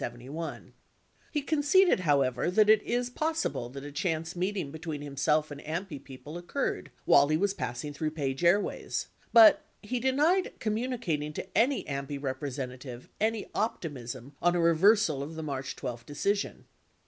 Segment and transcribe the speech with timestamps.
[0.01, 0.71] 54
[1.31, 5.61] He conceded, however, that it is possible that a chance meeting be tween himself and
[5.61, 11.33] AMPI people occurred while he was passing through Page Airways, 55 but, he denied communicating
[11.33, 16.65] to any AMPI representative any optimism on a reversal of the March 12 decision.